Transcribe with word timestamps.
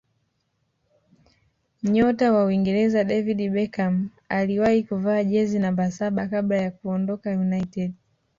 nyota 1.83 2.25
wa 2.33 2.45
uingereza 2.45 3.03
david 3.03 3.49
beckham 3.49 4.09
aliwahi 4.29 4.83
kuvaa 4.83 5.23
jezi 5.23 5.59
namba 5.59 5.91
saba 5.91 6.27
kabla 6.27 6.55
ya 6.57 6.71
kuondoka 6.71 7.31
united 7.37 7.93